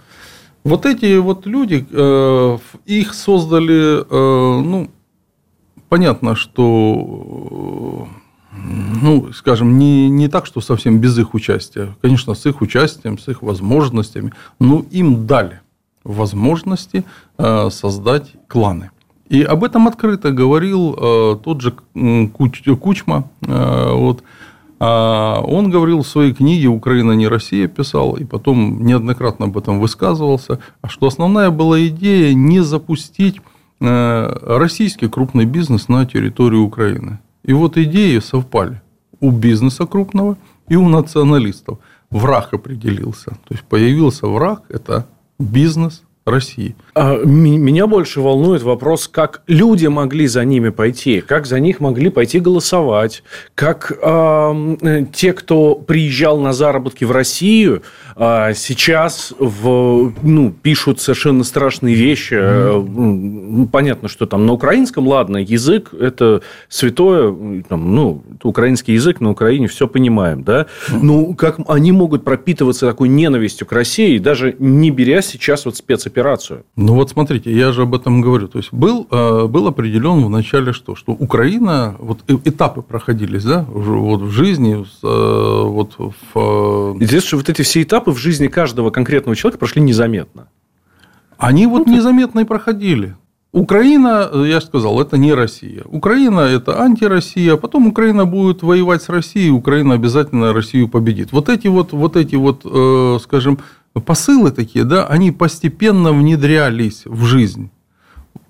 [0.65, 4.91] Вот эти вот люди, э, их создали, э, ну,
[5.89, 8.09] понятно, что
[9.03, 11.95] ну, скажем, не, не так, что совсем без их участия.
[12.01, 15.61] Конечно, с их участием, с их возможностями, но им дали
[16.03, 17.05] возможности
[17.37, 18.91] создать кланы.
[19.29, 21.75] И об этом открыто говорил э, тот же
[22.81, 23.29] Кучма.
[23.43, 24.23] Э, вот.
[24.79, 29.81] А он говорил в своей книге «Украина не Россия» писал, и потом неоднократно об этом
[29.81, 33.41] высказывался, а что основная была идея не запустить
[33.81, 37.21] российский крупный бизнес на территорию Украины.
[37.43, 38.83] И вот идеи совпали
[39.21, 40.37] у бизнеса крупного
[40.69, 41.79] и у националистов.
[42.11, 43.31] Враг определился.
[43.31, 45.07] То есть появился враг– это
[45.39, 46.75] бизнес России.
[46.95, 52.11] А, меня больше волнует вопрос, как люди могли за ними пойти, как за них могли
[52.11, 53.23] пойти голосовать,
[53.55, 57.83] как э, те, кто приезжал на заработки в Россию,
[58.17, 62.35] э, сейчас в, ну, пишут совершенно страшные вещи.
[62.35, 63.69] Mm-hmm.
[63.69, 69.69] Понятно, что там на украинском, ладно, язык это святое, там, ну, украинский язык на Украине
[69.69, 70.67] все понимаем, да.
[70.89, 70.99] Mm-hmm.
[71.03, 76.16] Ну, как они могут пропитываться такой ненавистью к России, даже не беря сейчас вот спецоперацию
[76.17, 76.65] операцию.
[76.77, 78.49] Ну вот смотрите, я же об этом говорю.
[78.49, 80.95] То есть был, э, был определен в начале что?
[80.95, 85.95] Что Украина, вот этапы проходились, да, вот в жизни, э, вот
[86.35, 86.97] в...
[87.01, 90.49] Здесь что вот эти все этапы в жизни каждого конкретного человека прошли незаметно.
[91.39, 93.15] Они вот ну, незаметно и проходили.
[93.53, 95.83] Украина, я же сказал, это не Россия.
[95.85, 101.33] Украина– это антироссия, а потом Украина будет воевать с Россией, Украина обязательно Россию победит.
[101.33, 103.59] Вот эти вот, вот, эти вот э, скажем,
[104.01, 107.71] посылы такие, да, они постепенно внедрялись в жизнь.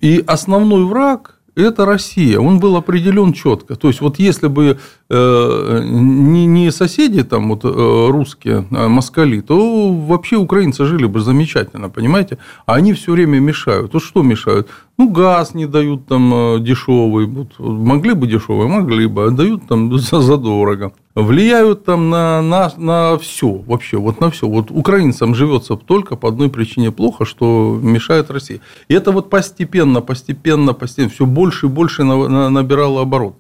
[0.01, 2.39] И основной враг это Россия.
[2.39, 3.77] Он был определен четко.
[3.77, 4.79] То есть, вот если бы
[5.09, 11.89] э, не соседи там вот э, русские, а москали, то вообще украинцы жили бы замечательно,
[11.89, 12.39] понимаете?
[12.67, 13.95] А они все время мешают.
[13.95, 14.69] Вот что мешают?
[14.99, 17.27] Ну, газ не дают там э, дешевый.
[17.27, 20.93] Вот, могли бы дешевый, могли бы, а дают там задорого.
[21.15, 24.49] Влияют там на, на, на все, вообще, вот на все.
[24.49, 28.61] Вот украинцам живется только по одной причине плохо, что мешает России.
[28.89, 33.37] И это вот постепенно, постепенно, постепенно, все больше и больше набирало оборот.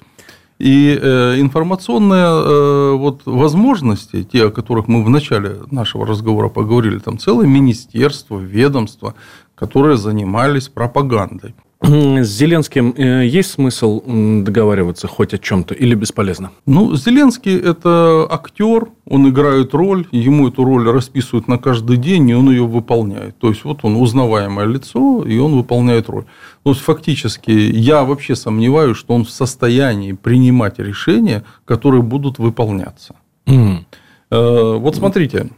[0.59, 6.99] И э, информационные э, вот, возможности, те, о которых мы в начале нашего разговора поговорили,
[6.99, 9.14] там целое министерство, ведомство,
[9.55, 11.55] которые занимались пропагандой.
[11.83, 16.51] С Зеленским э, есть смысл договариваться хоть о чем-то или бесполезно?
[16.65, 22.35] Ну, Зеленский– это актер, он играет роль, ему эту роль расписывают на каждый день, и
[22.35, 23.39] он ее выполняет.
[23.39, 26.25] То есть, вот он узнаваемое лицо, и он выполняет роль.
[26.65, 33.17] Ну, фактически, я вообще сомневаюсь, что он в состоянии принимать решения, которые будут выполняться.
[33.47, 33.85] Mm.
[34.31, 35.51] Вот смотрите,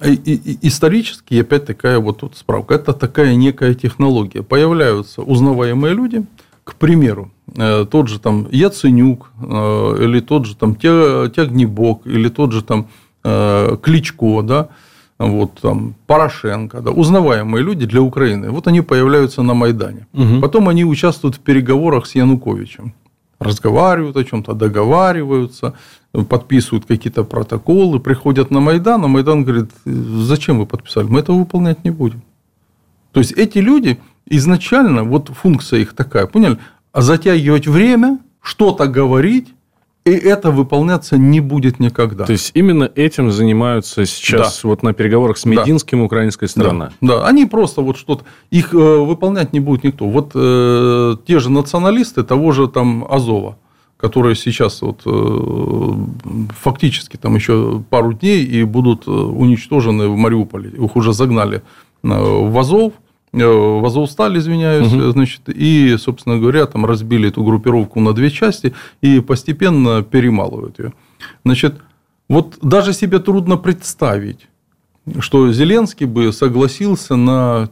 [0.00, 2.74] исторически опять такая вот тут справка.
[2.74, 4.42] Это такая некая технология.
[4.42, 6.24] Появляются узнаваемые люди,
[6.64, 12.52] к примеру, э, тот же там Яценюк, э, или тот же там Тягнебок, или тот
[12.52, 12.88] же там
[13.24, 14.68] э, Кличко, да,
[15.18, 18.50] вот там Порошенко, да, узнаваемые люди для Украины.
[18.50, 20.06] Вот они появляются на Майдане.
[20.12, 20.40] Угу.
[20.40, 22.92] Потом они участвуют в переговорах с Януковичем
[23.38, 25.74] разговаривают о чем-то, договариваются,
[26.28, 31.84] подписывают какие-то протоколы, приходят на Майдан, а Майдан говорит, зачем вы подписали, мы этого выполнять
[31.84, 32.22] не будем.
[33.12, 36.58] То есть эти люди изначально, вот функция их такая, поняли,
[36.92, 39.48] а затягивать время, что-то говорить,
[40.08, 42.24] и это выполняться не будет никогда.
[42.24, 44.68] То есть именно этим занимаются сейчас да.
[44.68, 46.04] вот на переговорах с Мединским да.
[46.04, 46.92] украинская сторона.
[47.00, 47.18] Да.
[47.18, 50.08] да, они просто вот что-то их э, выполнять не будет никто.
[50.08, 53.58] Вот э, те же националисты того же там Азова,
[53.96, 55.92] которые сейчас вот э,
[56.60, 61.62] фактически там еще пару дней и будут э, уничтожены в Мариуполе, их уже загнали
[62.02, 62.92] э, в Азов
[63.32, 65.10] в Азовсталь, извиняюсь, угу.
[65.10, 70.92] значит, и, собственно говоря, там разбили эту группировку на две части и постепенно перемалывают ее.
[71.44, 71.80] Значит,
[72.28, 74.48] вот даже себе трудно представить,
[75.20, 77.70] что Зеленский бы согласился на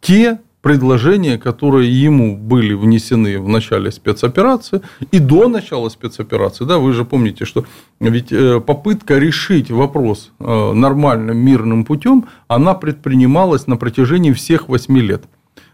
[0.00, 6.64] те предложения, которые ему были внесены в начале спецоперации и до начала спецоперации.
[6.64, 7.66] Да, вы же помните, что
[8.00, 15.02] ведь э, попытка решить вопрос э, нормальным мирным путем, она предпринималась на протяжении всех восьми
[15.02, 15.24] лет.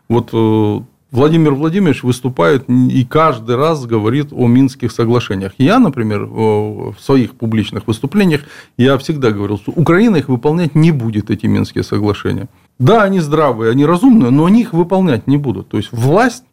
[0.09, 0.81] Вот э,
[1.13, 5.53] Владимир Владимирович выступает и каждый раз говорит о Минских соглашениях.
[5.59, 8.41] Я, например, в своих публичных выступлениях,
[8.77, 12.49] я всегда говорил, что Украина их выполнять не будет, эти Минские соглашения.
[12.81, 15.69] Да, они здравые, они разумные, но они их выполнять не будут.
[15.69, 16.45] То есть власть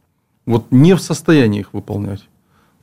[0.45, 2.27] вот не в состоянии их выполнять.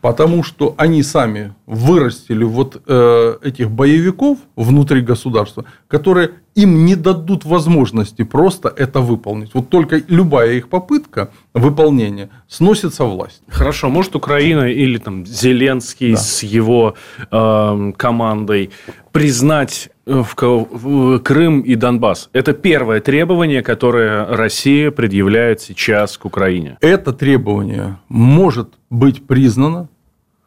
[0.00, 7.44] Потому что они сами вырастили вот э, этих боевиков внутри государства, которые им не дадут
[7.44, 9.50] возможности просто это выполнить.
[9.54, 13.42] Вот только любая их попытка выполнения сносится власть.
[13.48, 16.18] Хорошо, может Украина или там Зеленский да.
[16.18, 16.94] с его
[17.30, 18.70] э, командой
[19.12, 22.30] признать э, в Крым и Донбасс.
[22.32, 26.78] Это первое требование, которое Россия предъявляет сейчас к Украине.
[26.80, 29.88] Это требование может быть признано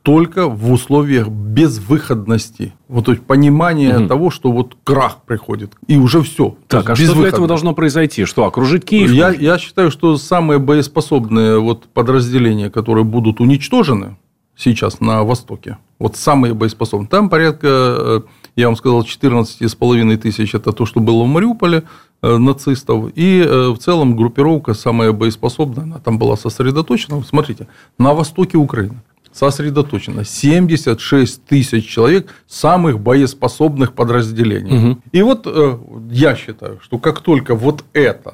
[0.07, 2.71] только в условиях безвыходности.
[2.87, 4.07] Вот то есть понимание угу.
[4.07, 6.55] того, что вот крах приходит, и уже все.
[6.69, 8.23] Так, а что для этого должно произойти?
[8.23, 9.11] Что, окружить Киев?
[9.11, 14.15] Я, я считаю, что самые боеспособные вот подразделения, которые будут уничтожены
[14.55, 18.21] сейчас на Востоке, вот самые боеспособные, там порядка, э,
[18.57, 21.83] я вам сказал, 14,5 тысяч, это то, что было в Мариуполе,
[22.21, 27.67] э, нацистов, и э, в целом группировка самая боеспособная, она там была сосредоточена, смотрите,
[27.99, 34.91] на востоке Украины сосредоточено 76 тысяч человек самых боеспособных подразделений.
[34.91, 34.99] Угу.
[35.11, 35.77] И вот э,
[36.09, 38.33] я считаю, что как только вот эта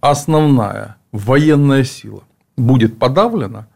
[0.00, 2.22] основная военная сила
[2.58, 3.68] будет подавлена,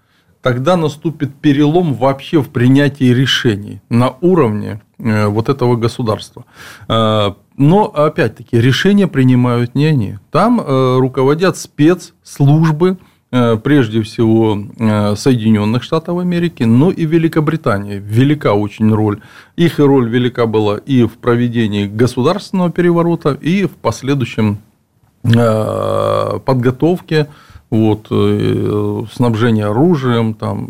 [0.43, 6.45] тогда наступит перелом вообще в принятии решений на уровне э, вот этого государства.
[6.89, 10.19] Э, но, опять-таки, решения принимают не они.
[10.31, 12.97] Там руководят спецслужбы,
[13.35, 17.99] Э, прежде всего э, Соединенных Штатов Америки, но и Великобритании.
[17.99, 19.23] Велика очень роль.
[19.57, 24.59] Их роль велика была и в проведении государственного переворота, и в последующем
[25.25, 27.29] э, подготовке
[27.73, 30.67] вот, снабжение оружием, там,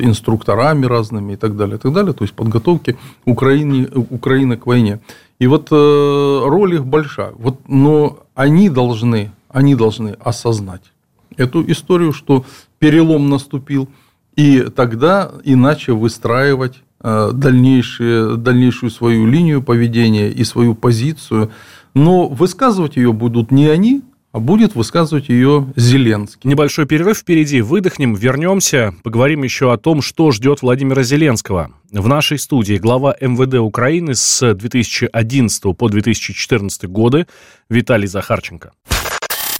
[0.00, 5.00] инструкторами разными и так далее, и так далее, то есть подготовки Украины, Украины к войне.
[5.38, 7.32] И вот роль их большая.
[7.38, 10.92] Вот, но они должны, они должны осознать,
[11.36, 12.44] эту историю, что
[12.78, 13.88] перелом наступил,
[14.36, 21.50] и тогда иначе выстраивать э, дальнейшие, дальнейшую свою линию поведения и свою позицию.
[21.94, 24.02] Но высказывать ее будут не они,
[24.34, 26.40] будет высказывать ее Зеленский.
[26.44, 27.60] Небольшой перерыв впереди.
[27.60, 31.70] Выдохнем, вернемся, поговорим еще о том, что ждет Владимира Зеленского.
[31.90, 37.26] В нашей студии глава МВД Украины с 2011 по 2014 годы
[37.68, 38.72] Виталий Захарченко.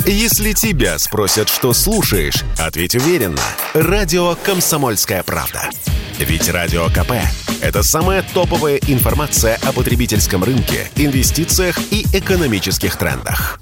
[0.07, 3.41] Если тебя спросят, что слушаешь, ответь уверенно.
[3.73, 5.71] Радио «Комсомольская правда».
[6.19, 7.13] Ведь Радио КП–
[7.63, 13.61] это самая топовая информация о потребительском рынке, инвестициях и экономических трендах.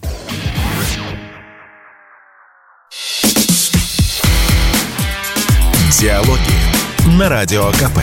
[6.02, 8.00] Диалоги на Радио КП.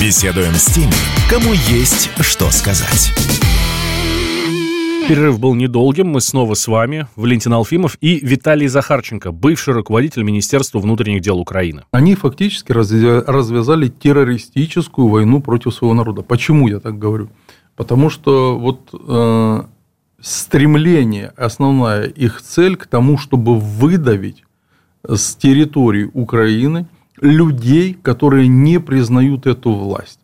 [0.00, 0.94] Беседуем с теми,
[1.28, 3.12] кому есть что сказать.
[5.06, 6.08] Перерыв был недолгим.
[6.08, 11.82] Мы снова с вами, Валентин Алфимов и Виталий Захарченко, бывший руководитель Министерства внутренних дел Украины.
[11.90, 16.22] Они фактически развязали террористическую войну против своего народа.
[16.22, 17.28] Почему я так говорю?
[17.76, 19.62] Потому что вот э,
[20.22, 24.42] стремление, основная их цель к тому, чтобы выдавить
[25.06, 26.86] с территории Украины
[27.20, 30.20] людей, которые не признают эту власть.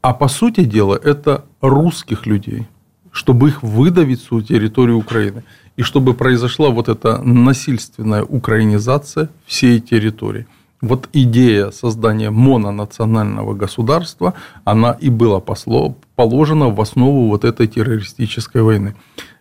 [0.00, 2.66] А по сути дела это русских людей–
[3.12, 5.44] чтобы их выдавить с территории Украины.
[5.76, 10.46] И чтобы произошла вот эта насильственная украинизация всей территории.
[10.80, 18.94] Вот идея создания мононационального государства, она и была положена в основу вот этой террористической войны.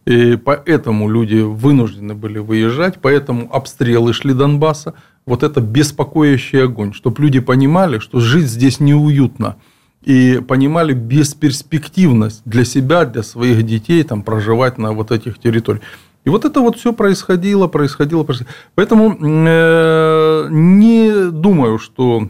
[0.06, 4.94] И поэтому люди вынуждены были выезжать, поэтому обстрелы шли Донбасса.
[5.26, 9.58] Вот это беспокоящий огонь, чтобы люди понимали, что жить здесь неуютно.
[10.04, 15.84] И понимали бесперспективность для себя, для своих детей там, проживать на вот этих территориях.
[16.26, 18.56] И вот это вот все происходило, происходило, происходило.
[18.76, 22.30] Поэтому э, не думаю, что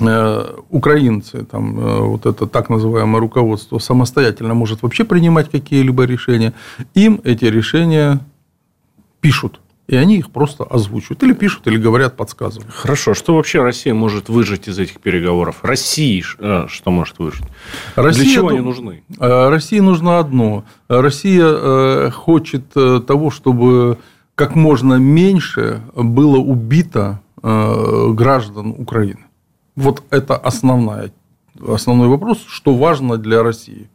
[0.00, 6.54] Э, украинцы, там, э, вот это так называемое руководство, самостоятельно может вообще принимать какие-либо решения,
[6.94, 8.20] им эти решения
[9.20, 9.60] пишут.
[9.88, 11.22] И они их просто озвучивают.
[11.22, 12.72] Или пишут, или говорят, подсказывают.
[12.72, 13.14] Хорошо.
[13.14, 15.56] Что вообще Россия может выжить из этих переговоров?
[15.62, 17.44] России э, что может выжить?
[17.96, 19.02] Россия, Для чего они нужны?
[19.18, 20.64] России нужно одно.
[20.88, 23.98] Россия хочет того, чтобы
[24.34, 29.26] как можно меньше было убито граждан Украины.
[29.74, 31.12] Вот это основная,
[31.66, 33.88] основной вопрос, что важно для России.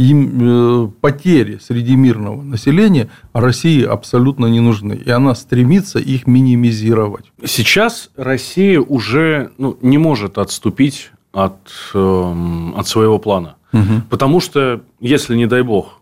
[0.00, 7.26] Им э, потери среди мирного населения России абсолютно не нужны, и она стремится их минимизировать.
[7.44, 11.58] Сейчас Россия уже ну, не может отступить от,
[11.92, 12.34] э,
[12.76, 14.02] от своего плана, угу.
[14.08, 16.00] потому что если не дай бог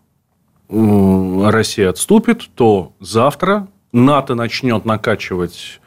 [0.69, 5.79] Россия отступит, то завтра НАТО начнет накачивать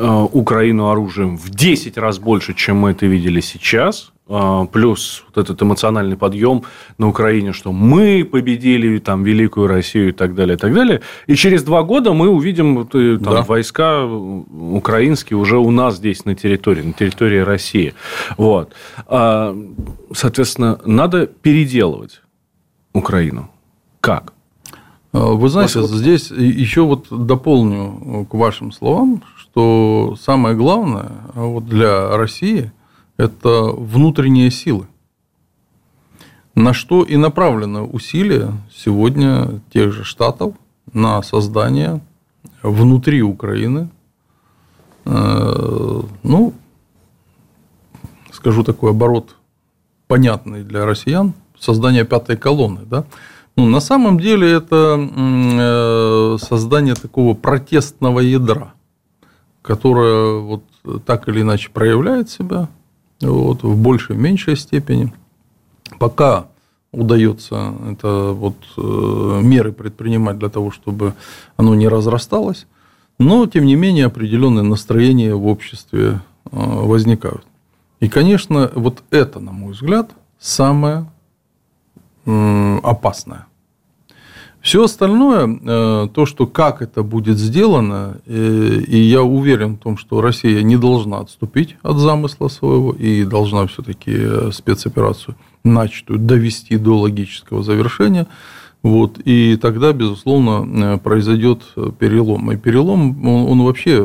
[0.00, 4.12] Э, Украину оружием в 10 раз больше, чем мы это видели сейчас.
[4.28, 6.64] Э, плюс вот этот эмоциональный подъем
[6.98, 11.00] на Украине, что мы победили там Великую Россию и так далее, и так далее.
[11.26, 13.42] И через два года мы увидим э, там, да.
[13.42, 17.94] войска украинские уже у нас здесь на территории, на территории России.
[18.36, 18.74] Вот.
[19.06, 19.56] А,
[20.12, 22.20] соответственно, надо переделывать
[22.92, 23.50] Украину.
[24.00, 24.34] Как?
[25.12, 32.72] Вы знаете, здесь еще вот дополню к вашим словам, что самое главное вот для России–
[33.18, 34.86] это внутренние силы.
[36.54, 40.54] На что и направлено усилия сегодня тех же штатов
[40.92, 42.00] на создание
[42.62, 43.90] внутри Украины,
[45.04, 46.54] э, ну,
[48.32, 49.36] скажу такой оборот
[50.06, 52.80] понятный для россиян, создание пятой колонны.
[52.86, 53.04] Да?
[53.56, 58.72] Ну, на самом деле это э, создание такого протестного ядра
[59.68, 60.62] которая вот
[61.04, 62.68] так или иначе проявляет себя
[63.20, 65.12] вот, в большей, в меньшей степени.
[65.98, 66.46] Пока
[66.92, 71.14] удается это вот э, меры предпринимать для того, чтобы
[71.56, 72.66] оно не разрасталось,
[73.18, 77.44] но тем не менее определенные настроения в обществе э, возникают.
[78.00, 81.10] И, конечно, вот это, на мой взгляд, самое
[82.82, 83.47] опасное.
[84.68, 89.96] Все остальное, э, то, что как это будет сделано, э, и я уверен в том,
[89.96, 96.76] что Россия не должна отступить от замысла своего и должна все-таки э, спецоперацию начатую довести
[96.76, 98.26] до логического завершения.
[98.82, 101.62] Вот, и тогда, безусловно, произойдет
[101.98, 102.52] перелом.
[102.52, 103.98] И перелом, он, он вообще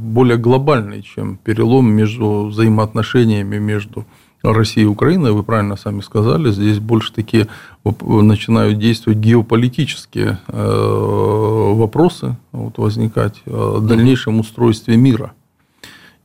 [0.00, 4.06] более глобальный, чем перелом между взаимоотношениями между
[4.52, 7.48] России и Украины, вы правильно сами сказали, здесь больше такие
[7.84, 15.32] начинают действовать геополитические э, вопросы вот, возникать о дальнейшем устройстве мира.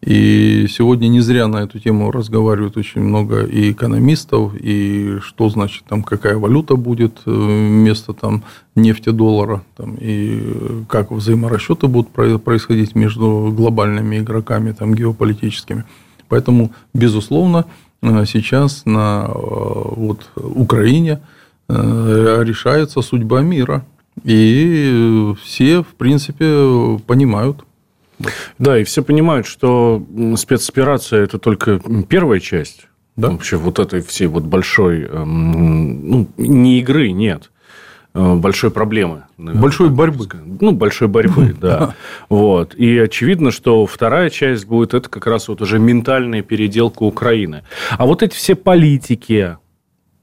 [0.01, 5.84] И сегодня не зря на эту тему разговаривают очень много и экономистов, и что значит
[5.89, 8.43] там какая валюта будет э, вместо там
[8.76, 15.84] нефти доллара, там, и как взаиморасчеты будут происходить между глобальными игроками там геополитическими.
[16.30, 21.22] Поэтому, безусловно, Э, сейчас на э, вот, Украине
[21.68, 23.86] э, решается судьба мира.
[24.24, 27.64] И все, в принципе, понимают.
[28.58, 30.04] Да, и все понимают, что
[30.36, 32.88] спецоперация– это только первая часть.
[33.16, 33.32] Да?
[33.32, 37.52] Вообще вот этой всей вот большой, эм, ну, не игры, нет.
[38.14, 39.24] Э, большой проблемы.
[39.38, 40.28] Наверное, большой борьбы.
[40.60, 41.93] Ну, большой борьбы, да.
[42.28, 42.74] Вот.
[42.76, 47.64] И очевидно, что вторая часть будет это как раз вот уже ментальная переделка Украины.
[47.91, 49.57] А вот эти все политики,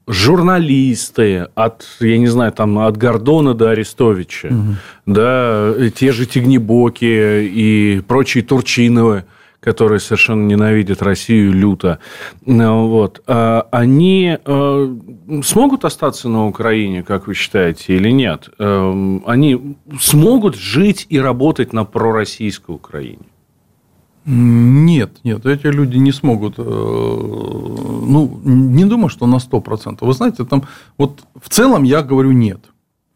[0.08, 4.74] журналисты от, я не знаю, там от Гордона до Арестовича, угу.
[5.06, 9.24] да, те же Тигнебоки и прочие Турчиновы,
[9.66, 11.98] которые совершенно ненавидят Россию люто,
[12.44, 14.96] ну, вот, а они э,
[15.42, 18.48] смогут остаться на Украине, как вы считаете, или нет?
[18.60, 23.26] Эм, они смогут жить и работать на пророссийской Украине?
[24.24, 26.54] Нет, нет, эти люди не смогут.
[26.58, 29.98] Э, ну, не думаю, что на 100%.
[30.00, 30.62] Вы знаете, там
[30.96, 32.60] вот в целом я говорю нет.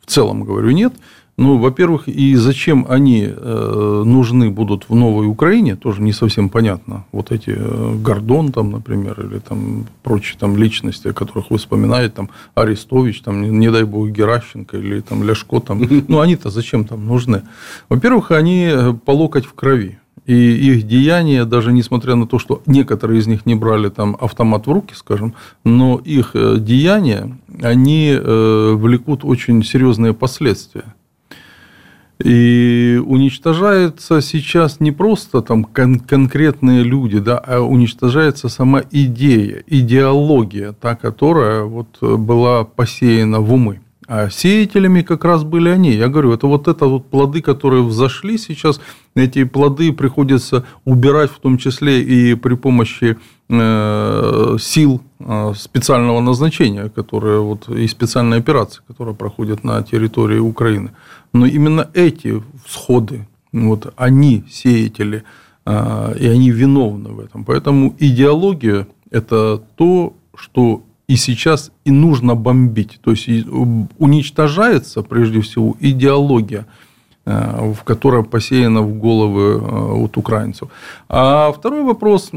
[0.05, 0.95] В целом говорю нет.
[1.41, 7.07] Ну, во-первых, и зачем они э, нужны будут в новой Украине, тоже не совсем понятно.
[7.13, 12.15] Вот эти э, Гордон, там, например, или там прочие там личности, о которых вы вспоминаете,
[12.15, 17.07] там Арестович, там, не, дай бог, Геращенко или там Ляшко, там, ну, они-то зачем там
[17.07, 17.41] нужны?
[17.89, 19.99] Во-первых, они э, по локоть в крови.
[20.27, 24.67] И их деяния, даже несмотря на то, что некоторые из них не брали там автомат
[24.67, 25.33] в руки, скажем,
[25.65, 30.95] но их деяния, они влекут очень серьезные последствия.
[32.23, 40.73] И уничтожается сейчас не просто там кон- конкретные люди, да, а уничтожается сама идея, идеология,
[40.73, 43.81] та, которая вот была посеяна в умы.
[44.13, 45.93] А сеятелями как раз были они.
[45.93, 48.81] Я говорю, это вот это вот плоды, которые взошли сейчас.
[49.15, 53.17] Эти плоды приходится убирать в том числе и при помощи
[53.49, 60.91] э, сил э, специального назначения, которые вот и специальные операции, которые проходят на территории Украины.
[61.33, 65.25] Но именно эти всходы, вот они сеятели,
[65.65, 67.45] э, и они виновны в этом.
[67.45, 73.01] Поэтому идеология– это то, что и сейчас и нужно бомбить.
[73.03, 73.29] То есть
[73.99, 76.90] уничтожается прежде всего идеология, э,
[77.27, 80.69] в которая посеяна в головы э, вот украинцев.
[81.09, 82.31] А второй вопрос,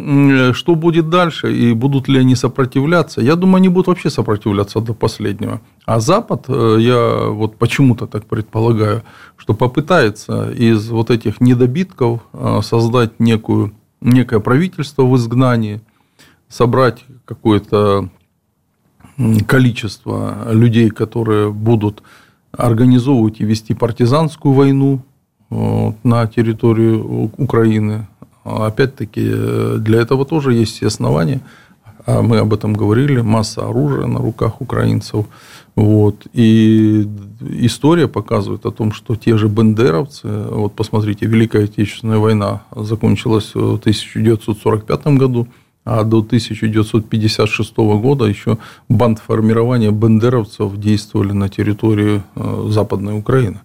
[0.54, 3.22] что будет дальше и будут ли они сопротивляться?
[3.22, 5.62] Я думаю, они будут вообще сопротивляться до последнего.
[5.86, 9.04] А Запад, э, я вот почему-то так предполагаю,
[9.38, 12.22] что попытается из вот этих недобитков
[12.62, 13.72] создать некую,
[14.02, 15.82] некое правительство в изгнании,
[16.50, 18.10] собрать какое-то
[19.48, 22.04] количество людей, которые будут
[22.58, 25.02] организовывать и вести партизанскую войну
[25.50, 26.96] на территории
[27.38, 28.08] Украины.
[28.44, 31.42] Опять-таки, для этого тоже есть все основания.
[32.06, 33.22] А мы об этом говорили.
[33.22, 35.26] Масса оружия на руках украинцев.
[35.76, 36.28] Вот.
[36.34, 37.08] И
[37.40, 43.76] история показывает о том, что те же бендеровцы, вот посмотрите, Великая Отечественная война закончилась в
[43.76, 45.48] 1945 году,
[45.86, 48.58] а до 1956 года еще
[48.90, 53.60] бандформирования бандеровцев действовали на территории э, Западной Украины.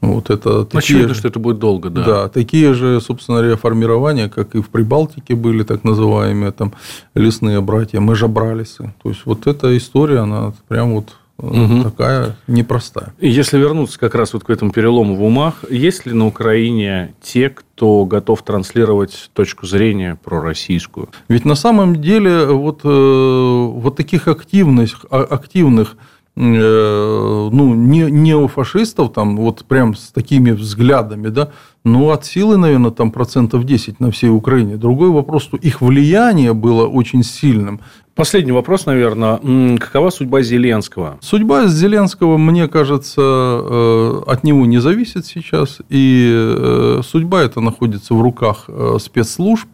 [0.00, 2.04] Вот это Очевидно, же, что это будет долго, да.
[2.04, 6.72] Да, такие же, собственно говоря, формирования, как и в Прибалтике были так называемые там
[7.14, 8.94] лесные братья, межабралисы.
[9.02, 11.82] То есть вот эта история, она прям вот угу.
[11.82, 13.12] такая непростая.
[13.18, 17.14] И если вернуться как раз вот к этому перелому в умах, есть ли на Украине
[17.20, 21.08] те, кто готов транслировать точку зрения пророссийскую?
[21.28, 25.96] Ведь на самом деле вот, э, вот таких активных, а, активных
[26.36, 31.50] э, ну, не, неофашистов, там, вот прям с такими взглядами, да,
[31.84, 34.76] ну, от силы, наверное, там процентов 10 на всей Украине.
[34.76, 37.80] Другой вопрос, что их влияние было очень сильным.
[38.14, 39.38] Последний вопрос, наверное.
[39.78, 41.16] Какова судьба Зеленского?
[41.22, 45.78] Судьба Зеленского, мне кажется, э, от него не зависит сейчас.
[45.88, 49.68] И э, судьба эта находится в руках э, спецслужб,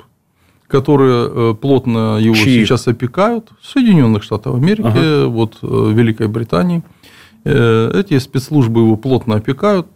[0.68, 2.64] которые плотно его Чьи?
[2.64, 3.50] сейчас опекают.
[3.60, 5.26] Соединенных Штатов Америки, ага.
[5.26, 6.82] вот Великой Британии.
[7.44, 9.86] Эти спецслужбы его плотно опекают.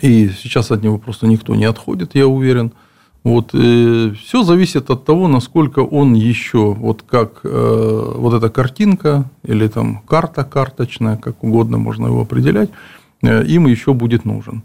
[0.00, 2.72] И сейчас от него просто никто не отходит, я уверен.
[3.22, 9.24] Вот, э, все зависит от того, насколько он еще, вот как э, вот эта картинка
[9.42, 12.70] или там карта карточная, как угодно можно его определять,
[13.22, 14.62] э, им еще будет нужен.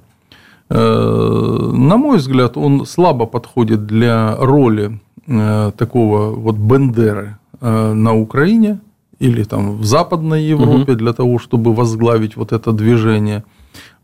[0.69, 8.15] Э, на мой взгляд, он слабо подходит для роли э, такого вот Бендеры э, на
[8.15, 8.79] Украине
[9.19, 10.99] или там в Западной Европе угу.
[10.99, 13.43] для того, чтобы возглавить вот это движение–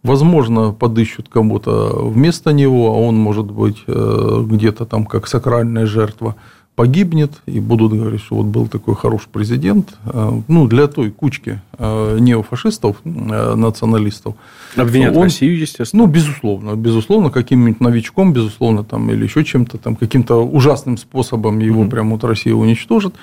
[0.04, 6.36] Возможно, подыщут кому-то вместо него, а он может быть э, где-то там как сакральная жертва
[6.76, 11.61] погибнет, и будут говорить, что вот был такой хороший президент, э, ну, для той кучки
[11.78, 14.36] э, неофашистов, э, националистов.
[14.78, 16.03] Обвинят он, Россию, естественно.
[16.03, 21.84] Ну, безусловно, безусловно, каким-нибудь новичком, безусловно, там, или еще чем-то, там, каким-то ужасным способом его
[21.84, 21.89] mm-hmm.
[21.89, 23.13] прямо вот Россия уничтожит.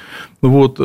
[0.43, 0.79] Вот,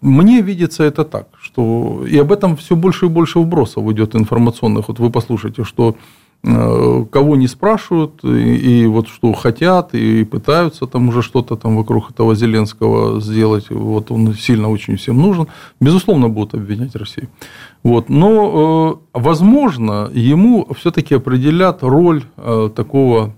[0.00, 4.88] мне видится это так, что и об этом все больше и больше вбросов идет информационных.
[4.88, 5.96] Вот вы послушайте, что
[6.44, 12.10] кого не спрашивают, и, и вот что хотят, и пытаются там уже что-то там вокруг
[12.10, 15.46] этого Зеленского сделать, вот он сильно очень всем нужен,
[15.80, 17.28] безусловно, будут обвинять Россию.
[17.82, 18.10] Вот.
[18.10, 23.34] Но, э, возможно, ему все-таки определят роль э, такого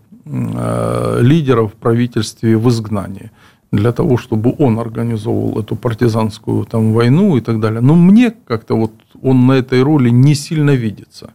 [1.20, 3.30] лидера в правительстве в изгнании
[3.72, 7.80] для того, чтобы он организовывал эту партизанскую там, войну и так далее.
[7.80, 8.92] Но мне как-то вот
[9.22, 11.30] он на этой роли не сильно видится.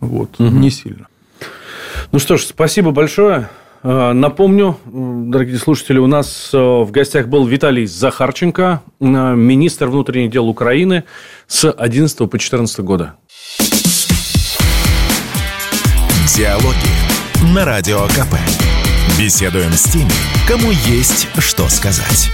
[0.00, 0.48] Вот, угу.
[0.48, 1.08] не сильно.
[2.12, 3.48] Ну что ж, спасибо большое.
[3.82, 10.48] А, напомню, дорогие слушатели, у нас э, в гостях был Виталий Захарченко, министр внутренних дел
[10.48, 11.04] Украины
[11.46, 13.14] с 11 по 14 года.
[16.36, 18.34] Диалоги на Радио КП.
[19.18, 20.10] Беседуем с теми,
[20.46, 22.30] кому есть что сказать.